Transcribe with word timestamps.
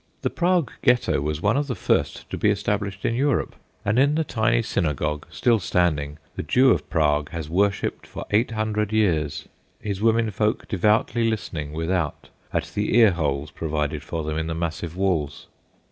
The 0.23 0.31
Prague 0.31 0.71
Ghetto 0.81 1.21
was 1.21 1.43
one 1.43 1.55
of 1.57 1.67
the 1.67 1.75
first 1.75 2.27
to 2.31 2.35
be 2.35 2.49
established 2.49 3.05
in 3.05 3.13
Europe, 3.13 3.55
and 3.85 3.99
in 3.99 4.15
the 4.15 4.23
tiny 4.23 4.63
synagogue, 4.63 5.27
still 5.29 5.59
standing, 5.59 6.17
the 6.35 6.41
Jew 6.41 6.71
of 6.71 6.89
Prague 6.89 7.29
has 7.29 7.51
worshipped 7.51 8.07
for 8.07 8.25
eight 8.31 8.49
hundred 8.49 8.91
years, 8.91 9.47
his 9.79 10.01
women 10.01 10.31
folk 10.31 10.67
devoutly 10.67 11.29
listening, 11.29 11.71
without, 11.71 12.29
at 12.51 12.71
the 12.73 12.97
ear 12.97 13.11
holes 13.11 13.51
provided 13.51 14.01
for 14.01 14.23
them 14.23 14.39
in 14.39 14.47
the 14.47 14.55
massive 14.55 14.97
walls. 14.97 15.45